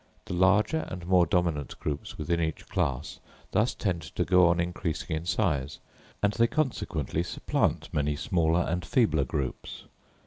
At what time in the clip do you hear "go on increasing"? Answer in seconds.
4.25-5.15